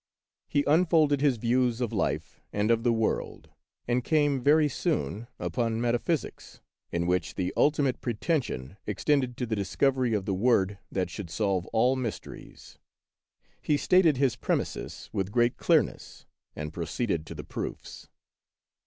[0.47, 3.51] He unfolded his views of life and of the world,
[3.87, 6.59] and came very soon upon metaphysics,
[6.91, 11.67] in which the ultimate pretension extended to the discovery of the word that should solve
[11.67, 12.79] all mysteries.
[13.61, 16.25] He stated his premises with great clearness
[16.55, 18.09] and pro ceeded to the proofs.